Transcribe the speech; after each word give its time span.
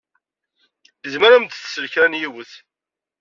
Izmer 1.05 1.31
ad 1.33 1.41
m-d-tsel 1.43 1.85
kra 1.93 2.07
n 2.11 2.19
yiwet. 2.19 2.51